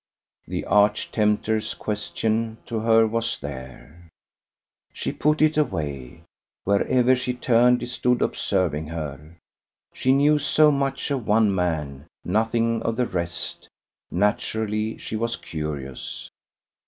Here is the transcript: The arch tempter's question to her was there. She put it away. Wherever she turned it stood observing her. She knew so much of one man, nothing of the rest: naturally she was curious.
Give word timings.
The 0.47 0.65
arch 0.65 1.11
tempter's 1.11 1.75
question 1.75 2.57
to 2.65 2.79
her 2.79 3.05
was 3.05 3.37
there. 3.39 4.07
She 4.91 5.11
put 5.13 5.43
it 5.43 5.57
away. 5.57 6.23
Wherever 6.63 7.15
she 7.15 7.35
turned 7.35 7.83
it 7.83 7.89
stood 7.89 8.23
observing 8.23 8.87
her. 8.87 9.37
She 9.93 10.11
knew 10.11 10.39
so 10.39 10.71
much 10.71 11.11
of 11.11 11.27
one 11.27 11.53
man, 11.53 12.07
nothing 12.25 12.81
of 12.81 12.95
the 12.95 13.05
rest: 13.05 13.69
naturally 14.09 14.97
she 14.97 15.15
was 15.15 15.35
curious. 15.35 16.31